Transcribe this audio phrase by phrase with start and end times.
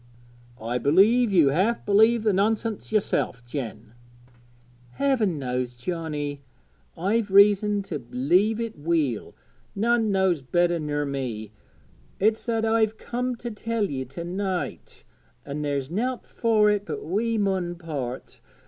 [0.59, 3.93] 'I believe you half believe the nonsense yourself, Jen.'
[4.93, 6.41] 'Heaven knows, Johnnie,
[6.97, 9.35] I've reason to b'lieve it weel,
[9.75, 11.51] none knows better ner me.
[12.19, 15.03] It's that I've comed to tell ye to night;
[15.45, 18.39] an' there's nowt fur it but we mun part.